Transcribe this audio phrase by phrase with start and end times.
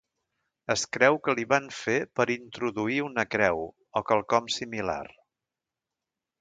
[0.75, 3.63] Es creu que li van fer per introduir una creu
[4.01, 5.01] o quelcom similar.